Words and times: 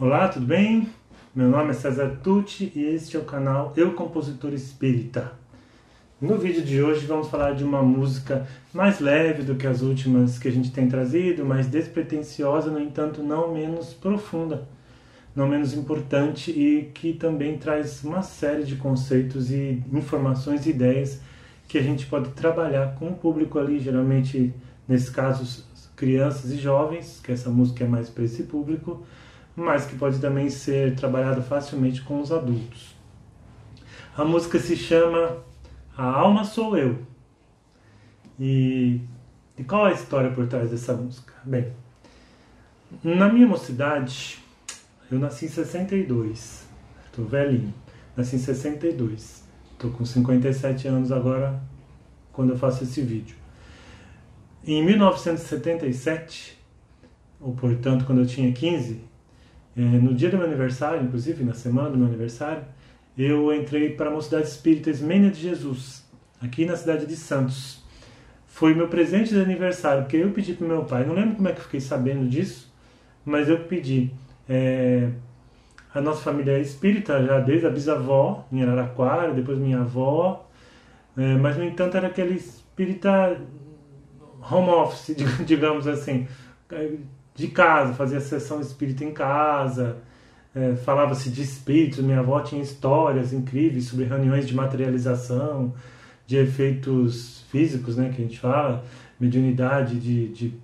Olá, 0.00 0.26
tudo 0.26 0.46
bem? 0.46 0.88
Meu 1.34 1.48
nome 1.48 1.70
é 1.70 1.72
César 1.74 2.18
Tucci 2.24 2.72
e 2.74 2.82
este 2.82 3.16
é 3.16 3.20
o 3.20 3.24
canal 3.24 3.74
Eu 3.76 3.92
Compositor 3.92 4.52
Espírita. 4.54 5.32
No 6.20 6.38
vídeo 6.38 6.62
de 6.62 6.82
hoje 6.82 7.06
vamos 7.06 7.28
falar 7.28 7.52
de 7.52 7.62
uma 7.62 7.82
música 7.82 8.48
mais 8.72 9.00
leve 9.00 9.42
do 9.42 9.54
que 9.54 9.66
as 9.66 9.82
últimas 9.82 10.38
que 10.38 10.48
a 10.48 10.50
gente 10.50 10.72
tem 10.72 10.88
trazido, 10.88 11.44
mais 11.44 11.66
despretensiosa, 11.66 12.70
no 12.70 12.80
entanto 12.80 13.22
não 13.22 13.52
menos 13.52 13.92
profunda, 13.92 14.66
não 15.36 15.46
menos 15.46 15.74
importante 15.74 16.50
e 16.50 16.90
que 16.94 17.12
também 17.12 17.58
traz 17.58 18.02
uma 18.02 18.22
série 18.22 18.64
de 18.64 18.76
conceitos 18.76 19.50
e 19.50 19.82
informações 19.92 20.66
e 20.66 20.70
ideias 20.70 21.20
que 21.68 21.76
a 21.76 21.82
gente 21.82 22.06
pode 22.06 22.30
trabalhar 22.30 22.96
com 22.96 23.10
o 23.10 23.14
público 23.14 23.58
ali, 23.58 23.78
geralmente, 23.78 24.52
nesse 24.88 25.12
caso, 25.12 25.64
crianças 25.94 26.50
e 26.50 26.56
jovens, 26.56 27.20
que 27.22 27.30
essa 27.30 27.50
música 27.50 27.84
é 27.84 27.86
mais 27.86 28.08
para 28.08 28.24
esse 28.24 28.44
público, 28.44 29.04
mas 29.56 29.86
que 29.86 29.96
pode 29.96 30.18
também 30.18 30.48
ser 30.48 30.94
trabalhada 30.94 31.42
facilmente 31.42 32.02
com 32.02 32.20
os 32.20 32.32
adultos. 32.32 32.94
A 34.16 34.24
música 34.24 34.58
se 34.58 34.76
chama 34.76 35.38
A 35.96 36.04
Alma 36.04 36.44
Sou 36.44 36.76
Eu. 36.76 36.98
E, 38.38 39.00
e 39.56 39.64
qual 39.64 39.86
é 39.86 39.90
a 39.90 39.94
história 39.94 40.30
por 40.30 40.46
trás 40.46 40.70
dessa 40.70 40.94
música? 40.94 41.32
Bem, 41.44 41.72
na 43.02 43.32
minha 43.32 43.46
mocidade, 43.46 44.38
eu 45.10 45.18
nasci 45.18 45.46
em 45.46 45.48
62, 45.48 46.66
estou 47.06 47.26
velhinho, 47.26 47.72
nasci 48.16 48.36
em 48.36 48.38
62, 48.38 49.42
estou 49.72 49.90
com 49.90 50.04
57 50.04 50.88
anos 50.88 51.12
agora 51.12 51.60
quando 52.32 52.50
eu 52.50 52.58
faço 52.58 52.84
esse 52.84 53.02
vídeo. 53.02 53.36
Em 54.66 54.84
1977, 54.84 56.58
ou 57.40 57.54
portanto 57.54 58.04
quando 58.04 58.20
eu 58.20 58.26
tinha 58.26 58.52
15, 58.52 59.00
é, 59.00 59.11
no 59.74 60.14
dia 60.14 60.30
do 60.30 60.36
meu 60.36 60.46
aniversário, 60.46 61.02
inclusive 61.02 61.42
na 61.44 61.54
semana 61.54 61.90
do 61.90 61.96
meu 61.96 62.06
aniversário, 62.06 62.62
eu 63.16 63.52
entrei 63.54 63.90
para 63.90 64.10
a 64.10 64.12
Mocidade 64.12 64.46
Espírita 64.46 64.90
Ismênia 64.90 65.30
de 65.30 65.40
Jesus, 65.40 66.04
aqui 66.40 66.64
na 66.64 66.76
cidade 66.76 67.06
de 67.06 67.16
Santos. 67.16 67.82
Foi 68.46 68.74
meu 68.74 68.88
presente 68.88 69.30
de 69.30 69.40
aniversário, 69.40 70.02
porque 70.02 70.18
eu 70.18 70.30
pedi 70.30 70.52
para 70.52 70.66
meu 70.66 70.84
pai, 70.84 71.06
não 71.06 71.14
lembro 71.14 71.36
como 71.36 71.48
é 71.48 71.52
que 71.52 71.58
eu 71.58 71.64
fiquei 71.64 71.80
sabendo 71.80 72.28
disso, 72.28 72.72
mas 73.24 73.48
eu 73.48 73.60
pedi. 73.60 74.10
É, 74.48 75.08
a 75.94 76.00
nossa 76.00 76.22
família 76.22 76.52
é 76.52 76.60
espírita 76.60 77.24
já 77.24 77.40
desde 77.40 77.66
a 77.66 77.70
bisavó, 77.70 78.46
em 78.52 78.62
Araraquara, 78.62 79.32
depois 79.32 79.58
minha 79.58 79.80
avó, 79.80 80.48
é, 81.16 81.34
mas 81.36 81.56
no 81.56 81.64
entanto 81.64 81.96
era 81.96 82.08
aquele 82.08 82.34
espírita 82.34 83.40
home 84.50 84.68
office, 84.68 85.16
digamos 85.46 85.86
assim 85.86 86.26
de 87.34 87.48
casa, 87.48 87.94
fazia 87.94 88.20
sessão 88.20 88.60
espírita 88.60 89.04
em 89.04 89.12
casa, 89.12 89.98
é, 90.54 90.74
falava-se 90.76 91.30
de 91.30 91.42
espíritos. 91.42 92.00
Minha 92.00 92.20
avó 92.20 92.40
tinha 92.40 92.62
histórias 92.62 93.32
incríveis 93.32 93.86
sobre 93.86 94.04
reuniões 94.04 94.46
de 94.46 94.54
materialização, 94.54 95.74
de 96.26 96.36
efeitos 96.36 97.44
físicos, 97.50 97.96
né, 97.96 98.10
que 98.14 98.22
a 98.22 98.24
gente 98.24 98.38
fala, 98.38 98.84
mediunidade 99.18 99.98
de, 99.98 100.28
de 100.28 100.54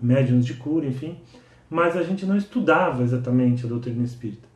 médiums 0.00 0.44
de 0.46 0.54
cura, 0.54 0.86
enfim. 0.86 1.18
Mas 1.68 1.96
a 1.96 2.02
gente 2.02 2.24
não 2.24 2.36
estudava 2.36 3.02
exatamente 3.02 3.66
a 3.66 3.68
doutrina 3.68 4.02
espírita. 4.04 4.48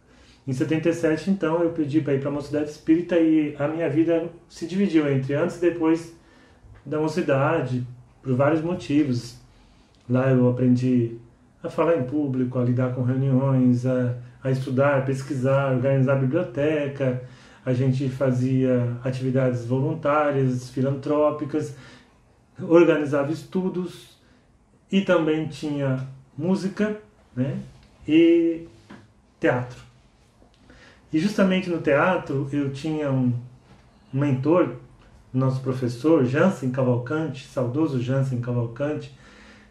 Em 0.47 0.53
77, 0.53 1.31
então, 1.31 1.63
eu 1.63 1.71
pedi 1.71 2.01
para 2.01 2.15
ir 2.15 2.21
para 2.21 2.29
a 2.29 2.33
mocidade 2.33 2.71
espírita 2.71 3.17
e 3.19 3.55
a 3.59 3.69
minha 3.69 3.89
vida 3.89 4.29
se 4.49 4.67
dividiu 4.67 5.09
entre 5.09 5.35
antes 5.35 5.59
e 5.59 5.61
depois 5.61 6.17
da 6.85 6.99
mocidade, 6.99 7.87
por 8.21 8.35
vários 8.35 8.61
motivos. 8.61 9.37
Lá 10.09 10.31
eu 10.31 10.49
aprendi 10.49 11.17
a 11.63 11.71
falar 11.71 11.97
em 11.97 12.05
público, 12.05 12.59
a 12.59 12.65
lidar 12.65 12.95
com 12.95 13.03
reuniões, 13.03 13.87
a, 13.87 14.17
a 14.43 14.51
estudar, 14.51 14.99
a 14.99 15.03
pesquisar, 15.03 15.73
organizar 15.73 16.15
a 16.15 16.21
biblioteca. 16.21 17.23
A 17.65 17.73
gente 17.73 18.09
fazia 18.09 18.97
atividades 19.05 19.65
voluntárias, 19.65 20.71
filantrópicas, 20.71 21.77
organizava 22.61 23.33
estudos 23.33 24.17
e 24.91 25.01
também 25.01 25.47
tinha 25.47 26.07
música 26.37 27.01
né, 27.37 27.59
e 28.07 28.67
teatro. 29.39 29.81
E 31.13 31.19
justamente 31.19 31.71
no 31.71 31.79
teatro 31.79 32.49
eu 32.53 32.73
tinha 32.73 33.11
um, 33.11 33.33
mentor, 34.13 34.77
nosso 35.33 35.61
professor 35.61 36.25
Jansen 36.25 36.71
Cavalcante, 36.71 37.47
saudoso 37.47 38.01
Jansen 38.01 38.41
Cavalcante, 38.41 39.17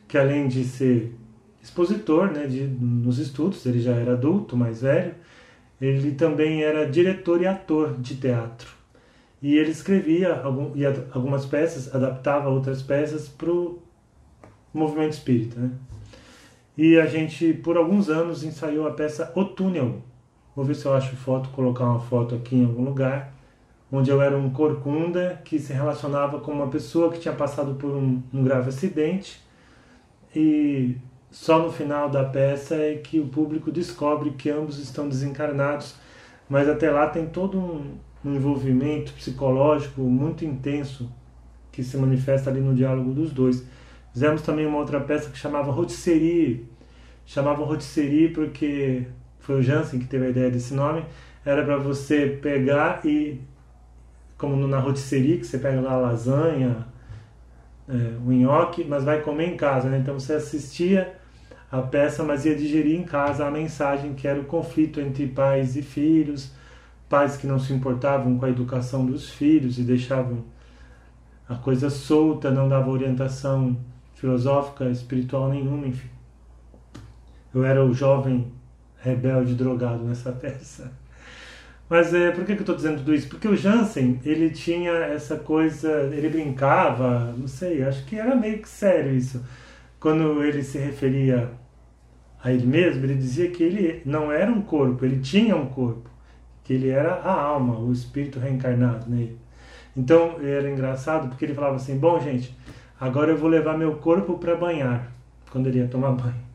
que 0.07 0.17
além 0.17 0.47
de 0.47 0.63
ser 0.63 1.13
expositor 1.61 2.31
né, 2.31 2.47
de, 2.47 2.61
nos 2.61 3.19
estudos, 3.19 3.65
ele 3.65 3.79
já 3.79 3.93
era 3.93 4.13
adulto, 4.13 4.57
mais 4.57 4.81
velho, 4.81 5.13
ele 5.79 6.11
também 6.11 6.63
era 6.63 6.89
diretor 6.89 7.41
e 7.41 7.47
ator 7.47 7.97
de 7.99 8.15
teatro. 8.15 8.69
E 9.41 9.55
ele 9.55 9.71
escrevia 9.71 10.35
algum, 10.41 10.71
algumas 11.11 11.45
peças, 11.45 11.93
adaptava 11.93 12.49
outras 12.49 12.81
peças 12.81 13.27
para 13.27 13.51
o 13.51 13.81
movimento 14.73 15.13
espírita. 15.13 15.59
Né? 15.59 15.71
E 16.77 16.99
a 16.99 17.05
gente, 17.05 17.53
por 17.53 17.77
alguns 17.77 18.09
anos, 18.09 18.43
ensaiou 18.43 18.87
a 18.87 18.91
peça 18.91 19.31
O 19.35 19.43
Túnel. 19.43 20.01
Vou 20.55 20.63
ver 20.63 20.75
se 20.75 20.85
eu 20.85 20.93
acho 20.93 21.15
foto, 21.15 21.49
colocar 21.49 21.85
uma 21.85 21.99
foto 21.99 22.35
aqui 22.35 22.55
em 22.55 22.65
algum 22.65 22.83
lugar, 22.83 23.33
onde 23.91 24.11
eu 24.11 24.21
era 24.21 24.37
um 24.37 24.49
corcunda 24.51 25.41
que 25.43 25.57
se 25.59 25.73
relacionava 25.73 26.39
com 26.39 26.51
uma 26.51 26.67
pessoa 26.67 27.11
que 27.11 27.19
tinha 27.19 27.33
passado 27.33 27.75
por 27.75 27.91
um, 27.91 28.21
um 28.33 28.43
grave 28.43 28.69
acidente 28.69 29.41
e 30.35 30.95
só 31.31 31.59
no 31.59 31.71
final 31.71 32.09
da 32.09 32.25
peça 32.25 32.75
é 32.75 32.95
que 32.95 33.17
o 33.17 33.27
público 33.27 33.71
descobre 33.71 34.31
que 34.31 34.49
ambos 34.49 34.77
estão 34.77 35.07
desencarnados, 35.07 35.95
mas 36.49 36.67
até 36.67 36.91
lá 36.91 37.07
tem 37.07 37.25
todo 37.25 37.57
um, 37.57 37.95
envolvimento 38.25 39.13
psicológico 39.13 40.01
muito 40.01 40.43
intenso 40.43 41.09
que 41.71 41.83
se 41.83 41.95
manifesta 41.95 42.49
ali 42.49 42.59
no 42.59 42.75
diálogo 42.75 43.13
dos 43.13 43.31
dois. 43.31 43.65
Fizemos 44.11 44.41
também 44.41 44.65
uma 44.65 44.77
outra 44.77 44.99
peça 44.99 45.29
que 45.29 45.37
chamava 45.37 45.71
Rotisserie. 45.71 46.69
Chamava 47.25 47.63
Rotisserie 47.63 48.27
porque 48.27 49.07
foi 49.39 49.59
o 49.59 49.63
Jansen 49.63 50.01
que 50.01 50.07
teve 50.07 50.25
a 50.25 50.29
ideia 50.29 50.51
desse 50.51 50.73
nome. 50.73 51.05
Era 51.45 51.63
para 51.63 51.77
você 51.77 52.27
pegar 52.41 53.05
e, 53.05 53.39
como 54.37 54.67
na 54.67 54.79
rotisserie, 54.79 55.37
que 55.37 55.47
você 55.47 55.57
pega 55.57 55.79
lá 55.79 55.93
a 55.93 55.97
lasanha, 55.97 56.85
é, 57.87 57.93
o 58.23 58.31
nhoque, 58.31 58.83
mas 58.83 59.05
vai 59.05 59.21
comer 59.21 59.47
em 59.47 59.57
casa. 59.57 59.89
Né? 59.89 59.97
Então 59.97 60.19
você 60.19 60.33
assistia 60.33 61.20
a 61.71 61.81
peça, 61.81 62.23
mas 62.23 62.45
ia 62.45 62.55
digerir 62.55 62.99
em 62.99 63.03
casa 63.03 63.47
a 63.47 63.51
mensagem 63.51 64.13
que 64.13 64.27
era 64.27 64.39
o 64.39 64.45
conflito 64.45 64.99
entre 64.99 65.25
pais 65.27 65.77
e 65.77 65.81
filhos, 65.81 66.51
pais 67.07 67.37
que 67.37 67.47
não 67.47 67.57
se 67.59 67.71
importavam 67.71 68.37
com 68.37 68.45
a 68.45 68.49
educação 68.49 69.05
dos 69.05 69.29
filhos 69.29 69.79
e 69.79 69.83
deixavam 69.83 70.43
a 71.47 71.55
coisa 71.55 71.89
solta, 71.89 72.51
não 72.51 72.67
dava 72.67 72.89
orientação 72.89 73.77
filosófica, 74.15 74.85
espiritual 74.89 75.49
nenhuma, 75.49 75.87
enfim. 75.87 76.09
Eu 77.53 77.63
era 77.63 77.83
o 77.83 77.93
jovem 77.93 78.51
rebelde 78.99 79.55
drogado 79.55 80.03
nessa 80.03 80.31
peça. 80.33 80.91
Mas 81.89 82.13
é, 82.13 82.31
por 82.31 82.45
que, 82.45 82.53
que 82.53 82.59
eu 82.59 82.63
estou 82.63 82.75
dizendo 82.75 82.99
tudo 82.99 83.13
isso? 83.13 83.27
Porque 83.27 83.47
o 83.47 83.55
Jansen, 83.55 84.21
ele 84.23 84.49
tinha 84.49 84.91
essa 84.91 85.35
coisa, 85.35 85.89
ele 86.13 86.29
brincava, 86.29 87.33
não 87.37 87.49
sei, 87.49 87.83
acho 87.83 88.05
que 88.05 88.15
era 88.15 88.33
meio 88.33 88.59
que 88.59 88.69
sério 88.69 89.13
isso. 89.13 89.43
Quando 90.01 90.43
ele 90.43 90.63
se 90.63 90.79
referia 90.79 91.51
a 92.43 92.51
ele 92.51 92.65
mesmo, 92.65 93.05
ele 93.05 93.13
dizia 93.13 93.51
que 93.51 93.61
ele 93.61 94.01
não 94.03 94.31
era 94.31 94.51
um 94.51 94.63
corpo, 94.63 95.05
ele 95.05 95.19
tinha 95.19 95.55
um 95.55 95.67
corpo, 95.67 96.09
que 96.63 96.73
ele 96.73 96.89
era 96.89 97.13
a 97.13 97.31
alma, 97.31 97.77
o 97.77 97.91
espírito 97.91 98.39
reencarnado 98.39 99.07
nele. 99.07 99.37
Então 99.95 100.37
era 100.41 100.67
engraçado 100.71 101.29
porque 101.29 101.45
ele 101.45 101.53
falava 101.53 101.75
assim: 101.75 101.99
Bom, 101.99 102.19
gente, 102.19 102.57
agora 102.99 103.29
eu 103.29 103.37
vou 103.37 103.47
levar 103.47 103.77
meu 103.77 103.97
corpo 103.97 104.39
para 104.39 104.55
banhar, 104.55 105.11
quando 105.51 105.67
ele 105.67 105.77
ia 105.77 105.87
tomar 105.87 106.13
banho. 106.13 106.49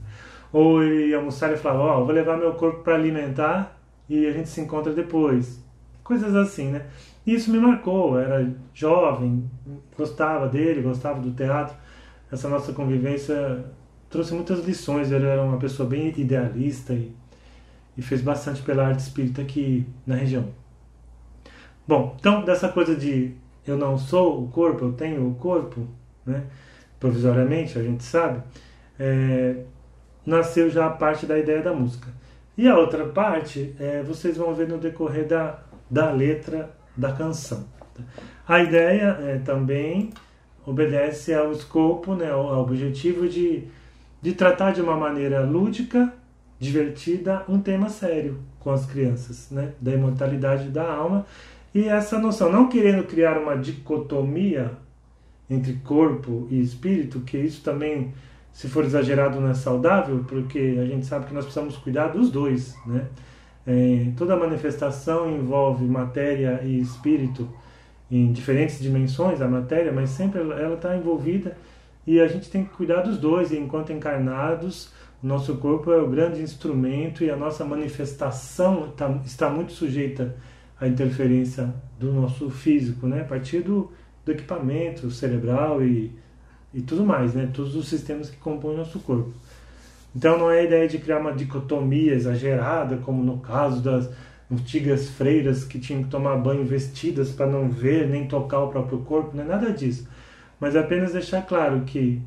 Ou 0.53 0.83
ele 0.83 1.11
ia 1.11 1.19
almoçar 1.19 1.53
e 1.53 1.57
falava: 1.57 1.85
Ó, 1.85 2.01
oh, 2.01 2.05
vou 2.05 2.13
levar 2.13 2.37
meu 2.37 2.53
corpo 2.55 2.83
para 2.83 2.97
alimentar 2.97 3.79
e 4.09 4.27
a 4.27 4.33
gente 4.33 4.49
se 4.49 4.61
encontra 4.61 4.93
depois. 4.93 5.65
Coisas 6.03 6.35
assim, 6.35 6.73
né? 6.73 6.87
E 7.25 7.33
isso 7.33 7.53
me 7.53 7.61
marcou. 7.61 8.19
Eu 8.19 8.25
era 8.25 8.53
jovem, 8.75 9.49
gostava 9.97 10.49
dele, 10.49 10.83
gostava 10.83 11.21
do 11.21 11.31
teatro. 11.31 11.77
Essa 12.31 12.49
nossa 12.49 12.73
convivência 12.73 13.65
trouxe 14.11 14.35
muitas 14.35 14.65
lições. 14.65 15.11
Ele 15.11 15.27
era 15.27 15.43
uma 15.43 15.59
pessoa 15.59 15.89
bem 15.89 16.09
idealista 16.17 16.93
e, 16.93 17.15
e 17.97 18.03
fez 18.03 18.21
bastante 18.21 18.63
pela 18.63 18.87
arte 18.87 19.01
espírita 19.01 19.43
aqui 19.43 19.87
na 20.07 20.15
região. 20.15 20.49
Bom, 21.87 22.17
então 22.19 22.45
dessa 22.45 22.69
coisa 22.69 22.97
de 22.97 23.33
eu 23.67 23.77
não 23.77 23.99
sou 23.99 24.45
o 24.45 24.49
corpo, 24.49 24.85
eu 24.85 24.93
tenho 24.93 25.29
o 25.29 25.35
corpo, 25.35 25.87
né? 26.25 26.45
provisoriamente, 26.99 27.79
a 27.79 27.83
gente 27.83 28.03
sabe, 28.03 28.43
é, 28.99 29.57
nasceu 30.25 30.71
já 30.71 30.87
a 30.87 30.91
parte 30.91 31.27
da 31.27 31.39
ideia 31.39 31.63
da 31.63 31.73
música. 31.73 32.09
E 32.57 32.67
a 32.69 32.77
outra 32.77 33.07
parte, 33.07 33.75
é, 33.79 34.03
vocês 34.03 34.37
vão 34.37 34.55
ver 34.55 34.69
no 34.69 34.79
decorrer 34.79 35.27
da, 35.27 35.59
da 35.91 36.11
letra 36.11 36.71
da 36.97 37.13
canção. 37.13 37.67
A 38.49 38.61
ideia 38.61 39.19
é, 39.21 39.39
também 39.39 40.11
obedece 40.67 41.33
ao 41.33 41.53
escopo, 41.53 42.15
né, 42.15 42.31
ao 42.31 42.61
objetivo 42.61 43.29
de 43.29 43.65
de 44.21 44.33
tratar 44.33 44.73
de 44.73 44.81
uma 44.81 44.97
maneira 44.97 45.45
lúdica, 45.45 46.13
divertida 46.59 47.45
um 47.49 47.61
tema 47.61 47.89
sério 47.89 48.41
com 48.59 48.71
as 48.71 48.85
crianças, 48.85 49.49
né? 49.53 49.73
Da 49.81 49.93
imortalidade 49.93 50.69
da 50.69 50.91
alma 50.91 51.25
e 51.77 51.89
essa 51.89 52.19
noção, 52.19 52.51
não 52.51 52.71
querendo 52.71 53.05
criar 53.05 53.39
uma 53.39 53.55
dicotomia 53.55 54.73
entre 55.49 55.75
corpo 55.75 56.49
e 56.51 56.59
espírito, 56.61 57.21
que 57.21 57.37
isso 57.37 57.63
também, 57.63 58.15
se 58.51 58.67
for 58.67 58.83
exagerado, 58.83 59.39
não 59.39 59.51
é 59.51 59.55
saudável, 59.55 60.25
porque 60.27 60.79
a 60.81 60.87
gente 60.87 61.05
sabe 61.05 61.27
que 61.27 61.35
nós 61.35 61.45
precisamos 61.45 61.77
cuidar 61.77 62.09
dos 62.09 62.31
dois, 62.31 62.75
né? 62.87 63.07
É, 63.67 64.11
toda 64.17 64.35
manifestação 64.37 65.31
envolve 65.31 65.85
matéria 65.85 66.63
e 66.65 66.81
espírito 66.81 67.47
em 68.11 68.33
diferentes 68.33 68.79
dimensões, 68.79 69.41
a 69.41 69.49
matéria, 69.49 69.93
mas 69.93 70.11
sempre 70.11 70.41
ela 70.41 70.75
está 70.75 70.97
envolvida 70.97 71.57
e 72.07 72.21
a 72.21 72.29
gente 72.29 72.49
tem 72.49 72.65
que 72.65 72.71
cuidar 72.71 73.03
dos 73.03 73.19
dois. 73.19 73.53
Enquanto 73.53 73.93
encarnados, 73.93 74.91
o 75.23 75.27
nosso 75.27 75.57
corpo 75.57 75.93
é 75.93 76.01
o 76.01 76.09
grande 76.09 76.41
instrumento 76.41 77.25
e 77.25 77.31
a 77.31 77.37
nossa 77.37 77.65
manifestação 77.65 78.93
tá, 78.97 79.11
está 79.25 79.51
muito 79.51 79.73
sujeita 79.73 80.37
à 80.81 80.87
interferência 80.87 81.75
do 81.99 82.13
nosso 82.13 82.49
físico, 82.51 83.07
né? 83.07 83.23
a 83.23 83.25
partir 83.25 83.61
do, 83.61 83.91
do 84.25 84.33
equipamento 84.33 85.11
cerebral 85.11 85.83
e, 85.83 86.13
e 86.73 86.83
tudo 86.83 87.05
mais, 87.05 87.35
né? 87.35 87.51
todos 87.53 87.75
os 87.75 87.89
sistemas 87.89 88.31
que 88.31 88.37
compõem 88.37 88.75
o 88.75 88.79
nosso 88.79 89.01
corpo. 89.01 89.33
Então 90.15 90.39
não 90.39 90.51
é 90.51 90.61
a 90.61 90.65
ideia 90.65 90.89
de 90.89 90.99
criar 90.99 91.19
uma 91.19 91.33
dicotomia 91.33 92.15
exagerada, 92.15 92.99
como 92.99 93.23
no 93.23 93.39
caso 93.39 93.83
das 93.83 94.09
antigas 94.51 95.11
freiras 95.11 95.65
que 95.65 95.79
tinham 95.79 96.05
que 96.05 96.09
tomar 96.09 96.37
banho 96.37 96.65
vestidas 96.65 97.31
para 97.31 97.47
não 97.47 97.69
ver 97.69 98.09
nem 98.09 98.27
tocar 98.27 98.61
o 98.61 98.69
próprio 98.69 99.01
corpo, 99.01 99.37
não 99.37 99.45
é 99.45 99.47
nada 99.47 99.73
disso. 99.73 100.09
Mas 100.61 100.75
é 100.77 100.81
apenas 100.81 101.13
deixar 101.13 101.43
claro 101.43 101.83
que 101.83 102.23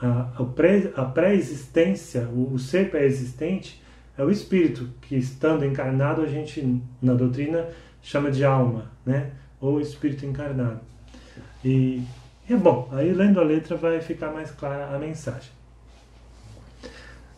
a, 0.00 1.04
pré-existência, 1.14 2.28
o, 2.28 2.54
o 2.54 2.58
ser 2.58 2.90
pré-existente, 2.90 3.82
é 4.16 4.24
o 4.24 4.30
espírito 4.30 4.88
que, 5.02 5.16
estando 5.16 5.64
encarnado, 5.64 6.22
a 6.22 6.26
gente, 6.26 6.80
na 7.00 7.14
doutrina, 7.14 7.66
chama 8.02 8.30
de 8.30 8.44
alma, 8.44 8.90
né? 9.04 9.32
ou 9.60 9.80
espírito 9.80 10.24
encarnado. 10.24 10.80
E 11.64 12.02
é 12.48 12.56
bom, 12.56 12.88
aí 12.92 13.12
lendo 13.12 13.40
a 13.40 13.44
letra 13.44 13.76
vai 13.76 14.00
ficar 14.00 14.32
mais 14.32 14.50
clara 14.50 14.94
a 14.94 14.98
mensagem. 14.98 15.50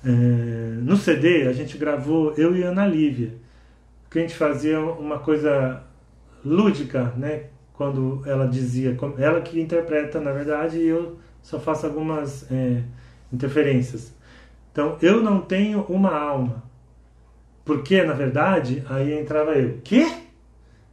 É, 0.05 0.09
no 0.09 0.97
CD 0.97 1.47
a 1.47 1.53
gente 1.53 1.77
gravou 1.77 2.33
eu 2.37 2.57
e 2.57 2.63
Ana 2.63 2.87
Lívia, 2.87 3.35
que 4.11 4.19
a 4.19 4.23
gente 4.23 4.35
fazia 4.35 4.81
uma 4.81 5.21
coisa 5.21 5.83
lúdica, 6.45 7.13
né? 7.17 7.45
Quando 7.73 8.23
ela 8.27 8.47
dizia, 8.47 8.97
ela 9.17 9.41
que 9.41 9.61
interpreta 9.61 10.21
na 10.21 10.33
verdade 10.33 10.79
e 10.79 10.87
eu 10.87 11.19
só 11.41 11.59
faço 11.59 11.87
algumas 11.87 12.51
é, 12.51 12.83
interferências. 13.33 14.13
Então 14.73 14.99
eu 15.01 15.23
não 15.23 15.41
tenho 15.41 15.83
uma 15.89 16.15
alma, 16.15 16.63
porque 17.65 18.03
na 18.03 18.13
verdade 18.13 18.85
aí 18.89 19.19
entrava 19.19 19.53
eu, 19.53 19.81
quê? 19.83 20.07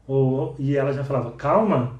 Ou, 0.07 0.55
e 0.57 0.77
ela 0.77 0.93
já 0.93 1.03
falava 1.03 1.31
calma. 1.31 1.97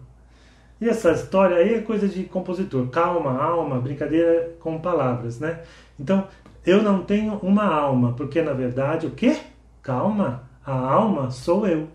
E 0.80 0.88
essa 0.88 1.12
história 1.12 1.58
aí 1.58 1.74
é 1.74 1.82
coisa 1.82 2.08
de 2.08 2.24
compositor, 2.24 2.88
calma, 2.90 3.42
alma, 3.42 3.80
brincadeira 3.80 4.56
com 4.60 4.80
palavras, 4.80 5.40
né? 5.40 5.64
Então 6.00 6.28
eu 6.66 6.84
não 6.84 7.02
tenho 7.02 7.34
uma 7.42 7.66
alma, 7.66 8.14
porque 8.14 8.42
na 8.42 8.54
verdade 8.54 9.08
o 9.08 9.12
quê? 9.12 9.38
Calma, 9.82 10.47
a 10.68 10.74
alma 10.74 11.32
sou 11.32 11.66
eu. 11.66 11.88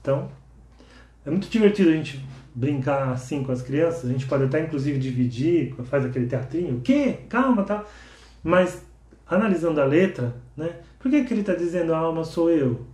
Então, 0.00 0.30
é 1.26 1.30
muito 1.30 1.48
divertido 1.50 1.90
a 1.90 1.92
gente 1.92 2.24
brincar 2.54 3.10
assim 3.10 3.44
com 3.44 3.52
as 3.52 3.60
crianças. 3.60 4.06
A 4.06 4.12
gente 4.12 4.26
pode 4.26 4.44
até 4.44 4.60
inclusive 4.62 4.98
dividir, 4.98 5.74
faz 5.84 6.06
aquele 6.06 6.26
teatrinho, 6.26 6.78
o 6.78 6.80
quê? 6.80 7.18
Calma, 7.28 7.64
tá? 7.64 7.84
Mas 8.42 8.82
analisando 9.28 9.78
a 9.80 9.84
letra, 9.84 10.34
né? 10.56 10.76
Por 10.98 11.10
que, 11.10 11.22
que 11.22 11.34
ele 11.34 11.42
está 11.42 11.54
dizendo 11.54 11.92
a 11.94 11.98
alma 11.98 12.24
sou 12.24 12.50
eu? 12.50 12.86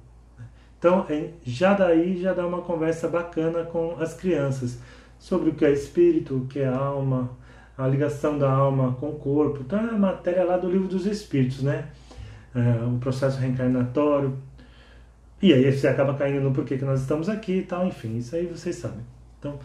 Então, 0.79 1.07
é, 1.09 1.31
já 1.45 1.73
daí 1.75 2.21
já 2.21 2.35
dá 2.35 2.45
uma 2.45 2.61
conversa 2.61 3.07
bacana 3.07 3.63
com 3.63 3.97
as 4.01 4.15
crianças 4.15 4.79
sobre 5.19 5.51
o 5.51 5.55
que 5.55 5.65
é 5.65 5.73
espírito, 5.73 6.37
o 6.37 6.47
que 6.47 6.59
é 6.59 6.67
alma, 6.67 7.31
a 7.79 7.87
ligação 7.87 8.37
da 8.37 8.51
alma 8.51 8.97
com 8.99 9.11
o 9.11 9.15
corpo. 9.15 9.61
Então 9.61 9.79
é 9.79 9.91
a 9.91 9.97
matéria 9.97 10.45
lá 10.45 10.57
do 10.57 10.69
livro 10.69 10.89
dos 10.89 11.07
Espíritos, 11.07 11.63
né? 11.63 11.87
É, 12.55 12.85
o 12.85 12.99
processo 12.99 13.39
reencarnatório. 13.39 14.37
E 15.45 15.53
aí 15.53 15.71
você 15.71 15.87
acaba 15.87 16.15
caindo 16.15 16.41
no 16.41 16.55
porquê 16.55 16.79
que 16.79 16.87
nós 16.87 17.03
estamos 17.03 17.29
aqui 17.29 17.59
e 17.59 17.63
tal, 17.63 17.87
enfim, 17.87 18.17
isso 18.17 18.35
aí 18.35 18.47
vocês 18.47 18.77
sabem. 18.77 19.05
Então, 19.39 19.59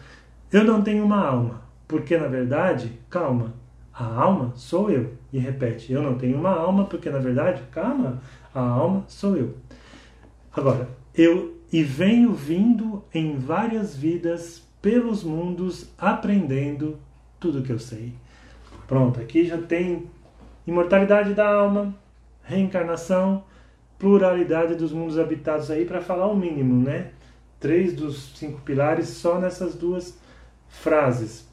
eu 0.52 0.62
não 0.62 0.82
tenho 0.82 1.02
uma 1.02 1.24
alma, 1.24 1.62
porque 1.88 2.18
na 2.18 2.26
verdade, 2.26 2.92
calma, 3.08 3.54
a 3.90 4.04
alma 4.04 4.52
sou 4.56 4.90
eu. 4.90 5.14
E 5.32 5.38
repete, 5.38 5.90
eu 5.90 6.02
não 6.02 6.18
tenho 6.18 6.36
uma 6.36 6.50
alma, 6.50 6.84
porque 6.84 7.08
na 7.08 7.18
verdade, 7.18 7.62
calma, 7.72 8.20
a 8.54 8.60
alma 8.60 9.04
sou 9.08 9.38
eu. 9.38 9.56
Agora, 10.54 10.86
eu 11.14 11.56
e 11.72 11.82
venho 11.82 12.34
vindo 12.34 13.02
em 13.14 13.38
várias 13.38 13.96
vidas 13.96 14.62
pelos 14.82 15.24
mundos 15.24 15.88
aprendendo 15.96 16.98
tudo 17.40 17.62
que 17.62 17.72
eu 17.72 17.78
sei. 17.78 18.12
Pronto, 18.86 19.18
aqui 19.18 19.46
já 19.46 19.56
tem 19.56 20.10
imortalidade 20.66 21.32
da 21.32 21.48
alma, 21.48 21.94
reencarnação, 22.42 23.44
pluralidade 24.00 24.74
dos 24.74 24.92
mundos 24.92 25.18
habitados 25.18 25.70
aí 25.70 25.84
para 25.84 26.00
falar 26.00 26.26
o 26.26 26.36
mínimo, 26.36 26.82
né? 26.82 27.10
Três 27.60 27.92
dos 27.92 28.34
cinco 28.34 28.60
pilares 28.62 29.08
só 29.08 29.38
nessas 29.38 29.74
duas 29.74 30.18
frases. 30.68 31.46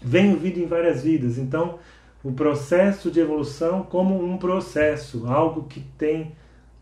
Venho 0.00 0.36
vindo 0.36 0.58
em 0.58 0.66
várias 0.66 1.02
vidas, 1.02 1.38
então 1.38 1.78
o 2.22 2.30
processo 2.30 3.10
de 3.10 3.20
evolução 3.20 3.82
como 3.82 4.22
um 4.22 4.36
processo, 4.36 5.26
algo 5.26 5.64
que 5.64 5.80
tem 5.80 6.32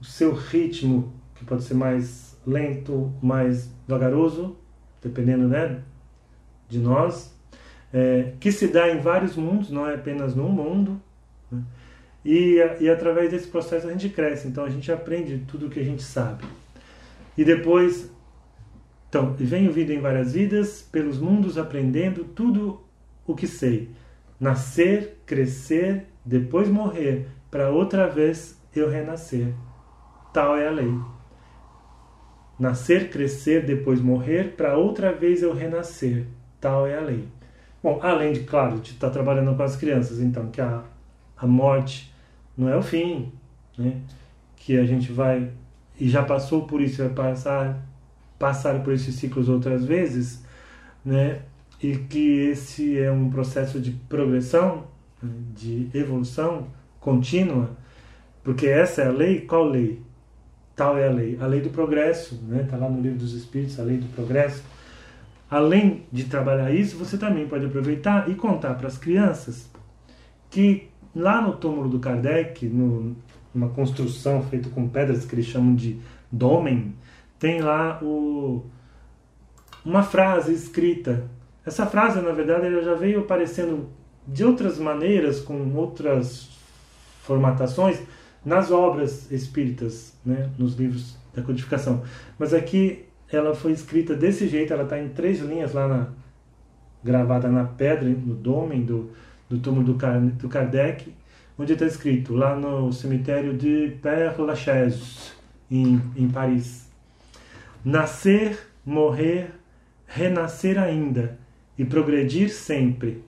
o 0.01 0.05
seu 0.05 0.35
ritmo, 0.35 1.13
que 1.37 1.45
pode 1.45 1.63
ser 1.63 1.75
mais 1.75 2.37
lento, 2.45 3.13
mais 3.23 3.71
vagaroso, 3.87 4.57
dependendo 5.01 5.47
né, 5.47 5.83
de 6.69 6.81
nós, 6.81 7.33
é, 7.93 8.33
que 8.41 8.51
se 8.51 8.67
dá 8.67 8.91
em 8.91 8.99
vários 8.99 9.37
mundos, 9.37 9.71
não 9.71 9.89
é 9.89 9.95
apenas 9.95 10.35
num 10.35 10.49
mundo. 10.49 11.01
Né? 11.51 11.63
E, 12.29 12.57
e 12.81 12.91
através 12.91 13.31
desse 13.31 13.47
processo 13.47 13.87
a 13.87 13.93
gente 13.93 14.09
cresce, 14.09 14.49
então 14.49 14.65
a 14.65 14.69
gente 14.69 14.91
aprende 14.91 15.45
tudo 15.47 15.69
o 15.69 15.71
que 15.71 15.79
a 15.79 15.85
gente 15.85 16.03
sabe. 16.03 16.45
E 17.39 17.45
depois, 17.45 18.11
então, 19.09 19.33
venho 19.39 19.71
vida 19.71 19.95
em 19.95 20.01
várias 20.01 20.33
vidas, 20.33 20.83
pelos 20.91 21.21
mundos 21.21 21.57
aprendendo 21.57 22.25
tudo 22.25 22.81
o 23.25 23.33
que 23.33 23.47
sei. 23.47 23.91
Nascer, 24.41 25.19
crescer, 25.25 26.07
depois 26.25 26.69
morrer, 26.69 27.29
para 27.49 27.71
outra 27.71 28.09
vez 28.09 28.61
eu 28.75 28.91
renascer. 28.91 29.55
Tal 30.33 30.57
é 30.57 30.67
a 30.67 30.73
lei. 30.73 30.93
Nascer, 32.59 33.09
crescer, 33.09 33.65
depois 33.65 34.01
morrer, 34.01 34.57
para 34.57 34.77
outra 34.77 35.13
vez 35.13 35.45
eu 35.45 35.55
renascer. 35.55 36.27
Tal 36.61 36.89
é 36.89 36.99
a 36.99 37.03
lei. 37.03 37.29
Bom, 37.81 38.01
além 38.03 38.33
de, 38.33 38.41
claro, 38.41 38.81
de 38.81 38.91
estar 38.91 39.11
trabalhando 39.11 39.57
com 39.57 39.63
as 39.63 39.77
crianças, 39.77 40.19
então, 40.19 40.51
que 40.51 40.61
a, 40.61 40.83
a 41.37 41.47
morte 41.47 42.16
não 42.57 42.69
é 42.69 42.77
o 42.77 42.83
fim, 42.83 43.33
né? 43.77 44.01
que 44.57 44.79
a 44.79 44.85
gente 44.85 45.13
vai, 45.13 45.51
e 45.99 46.09
já 46.09 46.23
passou 46.23 46.67
por 46.67 46.81
isso, 46.81 47.03
vai 47.03 47.13
passar, 47.13 47.87
passar 48.39 48.83
por 48.83 48.93
esses 48.93 49.15
ciclos 49.15 49.49
outras 49.49 49.85
vezes, 49.85 50.45
né? 51.05 51.43
e 51.83 51.97
que 51.97 52.41
esse 52.41 52.99
é 52.99 53.11
um 53.11 53.31
processo 53.31 53.81
de 53.81 53.93
progressão, 53.93 54.85
né? 55.23 55.31
de 55.55 55.89
evolução 55.95 56.69
contínua, 57.01 57.71
porque 58.43 58.67
essa 58.67 59.03
é 59.03 59.07
a 59.09 59.13
lei, 59.13 59.41
qual 59.41 59.65
lei? 59.65 60.01
Tal 60.75 60.99
é 60.99 61.09
a 61.09 61.11
lei, 61.11 61.39
a 61.41 61.47
lei 61.47 61.61
do 61.61 61.71
progresso, 61.71 62.39
né? 62.47 62.63
Está 62.63 62.77
lá 62.77 62.89
no 62.89 63.01
livro 63.01 63.19
dos 63.19 63.33
Espíritos, 63.33 63.81
a 63.81 63.83
lei 63.83 63.97
do 63.97 64.07
progresso 64.15 64.63
além 65.51 66.05
de 66.13 66.25
trabalhar 66.25 66.73
isso, 66.73 66.97
você 66.97 67.17
também 67.17 67.47
pode 67.47 67.65
aproveitar 67.65 68.29
e 68.29 68.35
contar 68.35 68.75
para 68.75 68.89
as 68.89 68.99
crianças 68.99 69.69
que 70.51 70.89
lá 71.17 71.41
no 71.41 71.55
túmulo 71.55 71.89
do 71.89 71.99
Kardec, 71.99 72.67
no, 72.67 73.17
numa 73.55 73.71
construção 73.71 74.43
feita 74.43 74.69
com 74.69 74.87
pedras 74.87 75.25
que 75.25 75.35
eles 75.35 75.47
chamam 75.47 75.75
de 75.75 75.99
domen, 76.31 76.95
tem 77.39 77.63
lá 77.63 77.99
o, 78.03 78.67
uma 79.83 80.03
frase 80.03 80.53
escrita. 80.53 81.25
Essa 81.65 81.87
frase, 81.87 82.21
na 82.21 82.33
verdade, 82.33 82.67
ela 82.67 82.83
já 82.83 82.95
veio 82.95 83.21
aparecendo 83.21 83.89
de 84.29 84.45
outras 84.45 84.79
maneiras, 84.79 85.41
com 85.41 85.75
outras 85.75 86.51
formatações, 87.23 87.99
nas 88.45 88.71
obras 88.71 89.31
espíritas, 89.33 90.13
né, 90.25 90.51
nos 90.59 90.75
livros 90.75 91.17
da 91.35 91.43
codificação. 91.43 92.03
Mas 92.39 92.53
aqui 92.53 93.07
ela 93.33 93.55
foi 93.55 93.73
escrita 93.73 94.15
desse 94.15 94.47
jeito, 94.49 94.73
ela 94.73 94.83
está 94.83 95.01
em 95.01 95.09
três 95.09 95.41
linhas 95.41 95.73
lá 95.73 95.89
na, 95.89 96.09
gravada 97.03 97.49
na 97.49 97.65
pedra, 97.65 98.09
no 98.09 98.35
dômen 98.35 98.83
do, 98.83 99.11
do 99.49 99.59
túmulo 99.59 99.95
do, 99.95 100.49
Kardec, 100.49 101.13
onde 101.59 101.73
está 101.73 101.87
escrito 101.87 102.35
lá 102.35 102.55
no 102.55 102.93
cemitério 102.93 103.57
de 103.57 103.97
Père 104.03 104.41
Lachaise, 104.41 105.33
em, 105.71 106.01
em 106.17 106.29
Paris. 106.29 106.89
Nascer, 107.85 108.59
morrer, 108.85 109.51
renascer 110.07 110.79
ainda 110.79 111.39
e 111.79 111.85
progredir 111.85 112.51
sempre, 112.51 113.25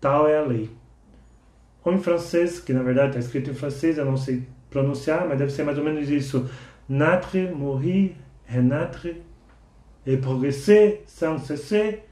tal 0.00 0.28
é 0.28 0.38
a 0.38 0.42
lei. 0.42 0.70
Ou 1.84 1.92
em 1.92 1.98
francês, 1.98 2.60
que 2.60 2.72
na 2.72 2.82
verdade 2.82 3.08
está 3.08 3.20
escrito 3.20 3.50
em 3.50 3.54
francês, 3.54 3.98
eu 3.98 4.04
não 4.04 4.16
sei 4.16 4.46
pronunciar, 4.68 5.26
mas 5.28 5.38
deve 5.38 5.50
ser 5.50 5.64
mais 5.64 5.78
ou 5.78 5.84
menos 5.84 6.08
isso. 6.08 6.48
Natre, 6.88 7.50
mourir, 7.52 8.16
renatre 8.44 9.22
et 10.06 10.16
progresser 10.16 11.02
sans 11.06 11.38
cesser, 11.38 12.02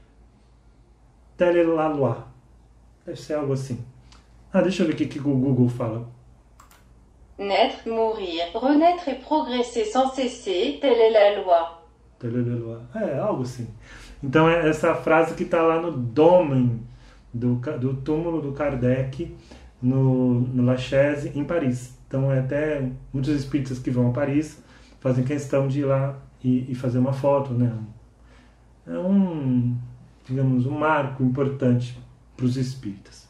telle 1.37 1.57
est 1.57 1.63
la 1.63 1.89
loi. 1.89 2.28
Deve 3.09 3.21
ser 3.21 3.33
algo 3.33 3.53
assim. 3.53 3.83
Ah, 4.53 4.61
deixa 4.61 4.83
eu 4.83 4.87
ver 4.87 4.93
o 4.93 4.95
que, 4.95 5.07
que 5.07 5.17
o 5.17 5.23
Google 5.23 5.67
fala. 5.67 6.07
Naître, 7.39 7.89
mourir, 7.89 8.43
renaître 8.53 9.09
et 9.09 9.15
progresser 9.15 9.85
sans 9.85 10.13
cesser, 10.13 10.77
telle 10.79 11.01
est 11.01 11.11
la 11.11 11.41
loi. 11.41 11.81
Telle 12.19 12.37
est 12.37 12.47
la 12.47 12.55
loi. 12.55 12.81
É, 12.93 13.17
algo 13.17 13.41
assim. 13.41 13.67
Então 14.21 14.47
é 14.47 14.69
essa 14.69 14.93
frase 14.93 15.33
que 15.33 15.41
está 15.41 15.59
lá 15.63 15.81
no 15.81 15.91
Domen 15.91 16.83
do, 17.33 17.55
do 17.55 17.95
túmulo 17.95 18.43
do 18.43 18.51
Kardec 18.51 19.35
no, 19.81 20.41
no 20.41 20.63
Lachaise, 20.63 21.31
em 21.33 21.43
Paris. 21.43 21.97
Então 22.07 22.31
é 22.31 22.41
até 22.41 22.91
muitos 23.11 23.33
espíritas 23.33 23.79
que 23.79 23.89
vão 23.89 24.11
a 24.11 24.13
Paris 24.13 24.61
fazem 24.99 25.23
questão 25.23 25.67
de 25.67 25.79
ir 25.79 25.85
lá 25.85 26.15
e, 26.43 26.71
e 26.71 26.75
fazer 26.75 26.99
uma 26.99 27.13
foto, 27.13 27.55
né? 27.55 27.75
É 28.85 28.99
um, 28.99 29.75
digamos, 30.27 30.67
um 30.67 30.77
marco 30.77 31.23
importante 31.23 31.97
para 32.39 32.45
os 32.45 32.55
espíritas. 32.55 33.27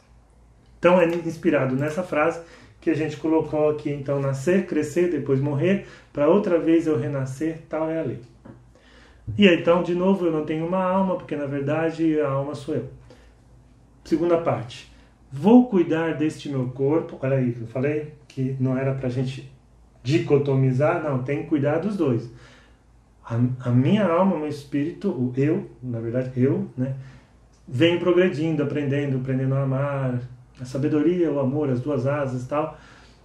Então 0.77 1.01
é 1.01 1.05
inspirado 1.05 1.75
nessa 1.75 2.03
frase 2.03 2.39
que 2.79 2.91
a 2.91 2.93
gente 2.93 3.17
colocou 3.17 3.69
aqui, 3.69 3.89
então, 3.89 4.21
nascer, 4.21 4.67
crescer, 4.67 5.09
depois 5.09 5.41
morrer, 5.41 5.87
para 6.13 6.29
outra 6.29 6.59
vez 6.59 6.87
eu 6.87 6.97
renascer, 6.97 7.63
tal 7.67 7.89
é 7.89 7.99
a 7.99 8.03
lei. 8.03 8.21
E 9.37 9.47
então, 9.47 9.83
de 9.83 9.93
novo, 9.93 10.25
eu 10.25 10.31
não 10.31 10.45
tenho 10.45 10.65
uma 10.65 10.83
alma, 10.83 11.15
porque 11.15 11.35
na 11.35 11.45
verdade 11.45 12.19
a 12.21 12.29
alma 12.29 12.55
sou 12.55 12.75
eu. 12.75 12.87
Segunda 14.05 14.37
parte. 14.37 14.91
Vou 15.31 15.67
cuidar 15.67 16.15
deste 16.15 16.49
meu 16.49 16.67
corpo. 16.69 17.19
Olha 17.21 17.37
aí, 17.37 17.55
eu 17.59 17.67
falei 17.67 18.13
que 18.27 18.55
não 18.59 18.77
era 18.77 18.93
para 18.95 19.07
a 19.07 19.11
gente 19.11 19.51
dicotomizar, 20.01 21.03
não, 21.03 21.21
tem 21.23 21.43
que 21.43 21.49
cuidar 21.49 21.79
dos 21.79 21.97
dois. 21.97 22.31
A, 23.23 23.35
a 23.59 23.69
minha 23.69 24.05
alma, 24.05 24.37
meu 24.37 24.47
espírito, 24.47 25.09
o 25.09 25.33
eu, 25.37 25.69
na 25.83 25.99
verdade, 25.99 26.31
eu, 26.35 26.67
né, 26.75 26.95
vem 27.71 27.99
progredindo, 27.99 28.63
aprendendo, 28.63 29.17
aprendendo 29.17 29.53
a 29.53 29.61
amar, 29.61 30.19
a 30.59 30.65
sabedoria, 30.65 31.31
o 31.31 31.39
amor, 31.39 31.69
as 31.69 31.79
duas 31.79 32.07
asas 32.07 32.47
tal, 32.47 32.77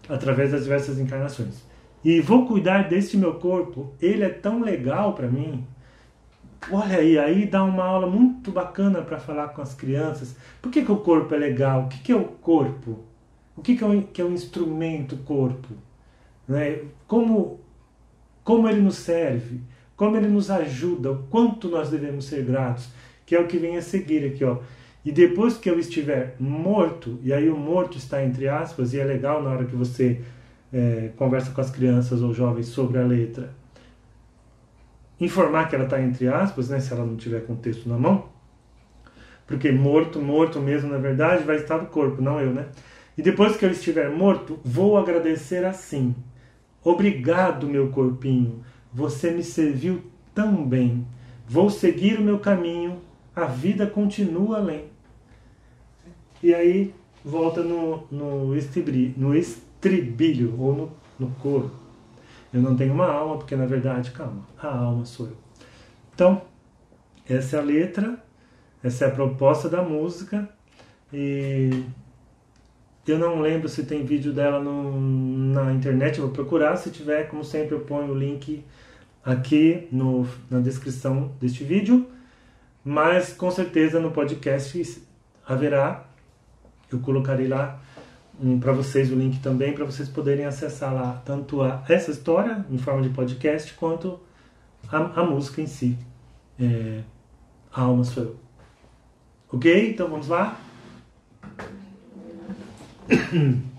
através 0.09 0.53
das 0.53 0.65
diversas 0.65 0.99
encarnações. 0.99 1.65
E 2.05 2.21
vou 2.21 2.47
cuidar 2.47 2.89
deste 2.89 3.17
meu 3.17 3.35
corpo, 3.35 3.95
ele 4.01 4.23
é 4.23 4.29
tão 4.29 4.61
legal 4.61 5.15
para 5.15 5.27
mim. 5.27 5.67
Olha 6.71 6.99
aí, 6.99 7.19
aí 7.19 7.47
dá 7.47 7.65
uma 7.65 7.85
aula 7.85 8.07
muito 8.07 8.51
bacana 8.51 9.01
para 9.01 9.19
falar 9.19 9.49
com 9.49 9.63
as 9.63 9.75
crianças. 9.75 10.37
Por 10.61 10.71
que, 10.71 10.85
que 10.85 10.93
o 10.93 10.99
corpo 10.99 11.35
é 11.35 11.39
legal? 11.39 11.85
O 11.85 11.89
que, 11.89 11.99
que 11.99 12.13
é 12.13 12.17
o 12.17 12.25
corpo? 12.25 12.99
O 13.57 13.63
que, 13.63 13.77
que, 13.77 13.85
é, 13.85 13.87
o, 13.87 14.03
que 14.03 14.21
é 14.21 14.25
o 14.25 14.33
instrumento 14.33 15.17
corpo? 15.19 15.69
Né? 16.47 16.81
Como, 17.07 17.61
como 18.43 18.69
ele 18.69 18.81
nos 18.81 18.97
serve? 18.97 19.61
Como 19.97 20.17
ele 20.17 20.29
nos 20.29 20.51
ajuda? 20.51 21.13
O 21.13 21.23
quanto 21.25 21.69
nós 21.69 21.91
devemos 21.91 22.27
ser 22.27 22.45
gratos? 22.45 22.89
Que 23.27 23.35
é 23.35 23.41
o 23.41 23.47
que 23.47 23.59
vem 23.59 23.77
a 23.77 23.83
seguir 23.83 24.25
aqui, 24.27 24.45
ó. 24.45 24.59
E 25.05 25.13
depois 25.13 25.59
que 25.59 25.69
eu 25.69 25.79
estiver 25.79 26.35
morto, 26.41 27.19
e 27.23 27.33
aí 27.33 27.51
o 27.51 27.57
morto 27.57 27.99
está 27.99 28.25
entre 28.25 28.49
aspas, 28.49 28.95
e 28.95 29.01
é 29.01 29.05
legal 29.05 29.43
na 29.43 29.51
hora 29.51 29.65
que 29.67 29.77
você 29.77 30.23
é, 30.73 31.11
conversa 31.17 31.51
com 31.51 31.61
as 31.61 31.71
crianças 31.71 32.23
ou 32.23 32.33
jovens 32.33 32.69
sobre 32.69 32.99
a 32.99 33.03
letra, 33.03 33.55
informar 35.21 35.69
que 35.69 35.75
ela 35.75 35.85
está 35.85 36.01
entre 36.01 36.27
aspas, 36.27 36.71
né, 36.71 36.81
se 36.81 36.93
ela 36.93 37.05
não 37.05 37.17
tiver 37.17 37.41
com 37.47 37.53
o 37.53 37.57
texto 37.57 37.89
na 37.89 37.99
mão, 37.99 38.29
porque 39.47 39.71
morto, 39.71 40.21
morto 40.21 40.59
mesmo, 40.59 40.91
na 40.91 40.99
verdade, 40.99 41.45
vai 41.45 41.57
estar 41.57 41.77
o 41.77 41.87
corpo, 41.87 42.23
não 42.23 42.41
eu, 42.41 42.51
né? 42.51 42.67
E 43.17 43.23
depois 43.23 43.57
que 43.57 43.65
eu 43.65 43.71
estiver 43.71 44.11
morto, 44.11 44.59
vou 44.65 44.97
agradecer 44.97 45.65
assim. 45.65 46.15
Obrigado, 46.83 47.69
meu 47.69 47.89
corpinho, 47.89 48.65
você 48.93 49.31
me 49.31 49.43
serviu 49.43 50.03
tão 50.35 50.67
bem. 50.67 51.07
Vou 51.47 51.69
seguir 51.69 52.19
o 52.19 52.23
meu 52.23 52.39
caminho, 52.39 53.03
a 53.35 53.45
vida 53.47 53.87
continua 53.87 54.59
além. 54.59 54.85
E 56.43 56.55
aí 56.55 56.95
volta 57.25 57.63
no, 57.63 58.07
no, 58.11 58.57
estribri, 58.57 59.15
no 59.17 59.35
estribilho 59.35 60.55
ou 60.61 60.77
no, 60.77 60.93
no 61.19 61.31
coro. 61.37 61.71
Eu 62.53 62.61
não 62.61 62.77
tenho 62.77 62.93
uma 62.95 63.07
alma, 63.07 63.39
porque 63.39 63.57
na 63.57 63.67
verdade, 63.67 64.11
calma, 64.11 64.47
a 64.59 64.69
alma 64.69 65.05
sou 65.05 65.27
eu. 65.27 65.37
Então, 66.15 66.43
essa 67.29 67.57
é 67.57 67.59
a 67.59 67.63
letra, 67.63 68.23
essa 68.83 69.07
é 69.07 69.09
a 69.09 69.11
proposta 69.11 69.69
da 69.69 69.83
música. 69.83 70.49
E 71.13 71.85
eu 73.07 73.19
não 73.19 73.41
lembro 73.41 73.69
se 73.69 73.85
tem 73.85 74.05
vídeo 74.05 74.33
dela 74.33 74.63
no, 74.63 75.01
na 75.53 75.73
internet, 75.73 76.21
vou 76.21 76.31
procurar. 76.31 76.77
Se 76.77 76.91
tiver, 76.91 77.29
como 77.29 77.43
sempre, 77.43 77.75
eu 77.75 77.81
ponho 77.81 78.13
o 78.13 78.19
link 78.19 78.65
aqui 79.25 79.89
no, 79.91 80.27
na 80.51 80.61
descrição 80.61 81.33
deste 81.41 81.65
vídeo. 81.65 82.07
Mas 82.85 83.33
com 83.33 83.51
certeza 83.51 83.99
no 83.99 84.11
podcast 84.11 85.03
haverá 85.47 86.05
eu 86.93 86.99
colocarei 87.01 87.49
lá 87.49 87.81
um, 88.41 88.59
para 88.59 88.73
vocês 88.73 89.11
o 89.11 89.15
link 89.15 89.41
também 89.41 89.73
para 89.73 89.85
vocês 89.85 90.09
poderem 90.09 90.45
acessar 90.45 90.93
lá 90.93 91.23
tanto 91.25 91.63
a, 91.63 91.83
essa 91.89 92.11
história 92.11 92.65
em 92.71 92.79
forma 92.79 93.03
de 93.03 93.09
podcast 93.09 93.73
quanto 93.75 94.21
a, 94.89 95.21
a 95.21 95.25
música 95.25 95.61
em 95.61 95.67
si. 95.67 95.97
É, 96.61 97.03
a 97.73 97.83
alma 97.83 98.05
sou 98.05 98.23
eu. 98.23 98.37
Ok? 99.53 99.91
Então 99.91 100.09
vamos 100.09 100.29
lá? 100.29 100.59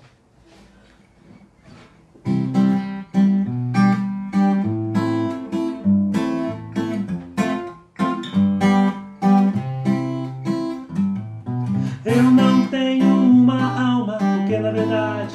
tenho 12.70 13.06
uma 13.06 13.92
alma, 13.92 14.18
porque 14.18 14.58
na 14.58 14.72
verdade 14.72 15.35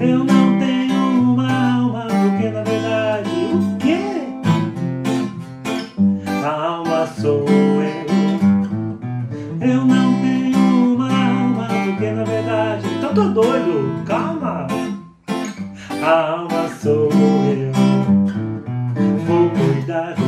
É 0.00 0.16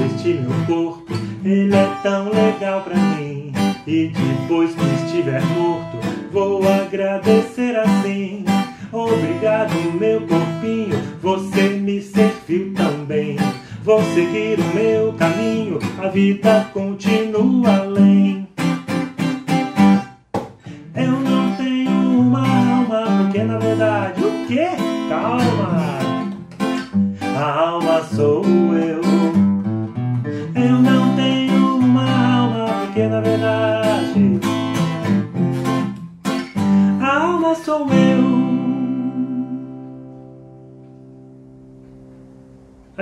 Este 0.06 0.34
meu 0.34 0.66
corpo. 0.66 1.12
Ele 1.44 1.74
é 1.74 1.88
tão 2.02 2.30
legal 2.30 2.82
pra 2.82 2.96
mim. 2.96 3.52
E 3.86 4.08
depois 4.08 4.74
que 4.74 5.04
estiver 5.04 5.42
morto, 5.46 5.98
vou 6.32 6.62
agradecer 6.68 7.76
assim. 7.76 8.44
Obrigado, 8.92 9.74
meu 9.98 10.20
corpinho, 10.26 11.00
você 11.22 11.68
me 11.70 12.02
serviu 12.02 12.74
também. 12.74 13.36
Vou 13.84 14.02
seguir 14.14 14.58
o 14.58 14.74
meu 14.74 15.12
caminho, 15.14 15.78
a 16.02 16.08
vida 16.08 16.68
continua 16.74 17.76
além. 17.76 18.48
Eu 20.94 21.12
não 21.12 21.56
tenho 21.56 22.20
uma 22.20 22.40
alma, 22.40 23.24
porque 23.24 23.42
na 23.44 23.58
verdade 23.58 24.22
o 24.22 24.46
que? 24.46 24.66
Calma! 25.08 25.98
A 27.36 27.60
alma 27.60 28.02
sou 28.02 28.44
eu. 28.74 29.09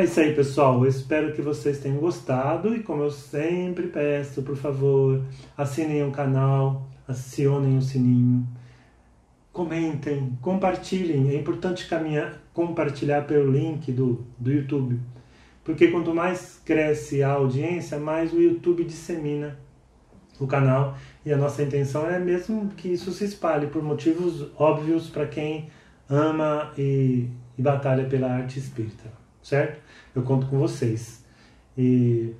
Isso 0.08 0.20
aí, 0.20 0.34
pessoal. 0.34 0.82
Eu 0.82 0.88
espero 0.88 1.34
que 1.34 1.42
vocês 1.42 1.78
tenham 1.80 1.98
gostado 1.98 2.74
e, 2.74 2.82
como 2.82 3.02
eu 3.02 3.10
sempre 3.10 3.88
peço, 3.88 4.42
por 4.42 4.56
favor, 4.56 5.22
assinem 5.56 6.02
o 6.02 6.10
canal, 6.10 6.88
acionem 7.06 7.76
o 7.76 7.82
sininho, 7.82 8.48
comentem, 9.52 10.38
compartilhem. 10.40 11.28
É 11.30 11.34
importante 11.34 11.86
caminhar, 11.86 12.42
compartilhar 12.54 13.26
pelo 13.26 13.52
link 13.52 13.92
do, 13.92 14.24
do 14.38 14.50
YouTube, 14.50 14.98
porque 15.62 15.88
quanto 15.88 16.14
mais 16.14 16.60
cresce 16.64 17.22
a 17.22 17.32
audiência, 17.32 17.98
mais 17.98 18.32
o 18.32 18.40
YouTube 18.40 18.84
dissemina 18.84 19.58
o 20.40 20.46
canal 20.46 20.96
e 21.26 21.32
a 21.32 21.36
nossa 21.36 21.62
intenção 21.62 22.08
é 22.08 22.18
mesmo 22.18 22.68
que 22.76 22.88
isso 22.88 23.12
se 23.12 23.24
espalhe 23.24 23.66
por 23.66 23.82
motivos 23.82 24.46
óbvios 24.56 25.10
para 25.10 25.26
quem 25.26 25.68
ama 26.08 26.72
e, 26.78 27.28
e 27.58 27.62
batalha 27.62 28.04
pela 28.04 28.32
arte 28.32 28.58
espírita, 28.58 29.17
certo? 29.42 29.80
Eu 30.14 30.23
conto 30.23 30.47
com 30.47 30.59
vocês. 30.59 31.25
E 31.76 32.35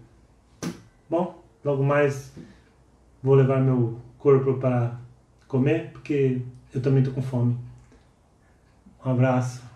bom, 1.09 1.43
logo 1.65 1.83
mais 1.83 2.33
vou 3.23 3.35
levar 3.35 3.61
meu 3.61 4.01
corpo 4.19 4.55
para 4.55 4.99
comer, 5.47 5.91
porque 5.93 6.43
eu 6.75 6.81
também 6.81 7.01
estou 7.01 7.15
com 7.15 7.23
fome. 7.23 7.57
Um 9.05 9.11
abraço. 9.11 9.68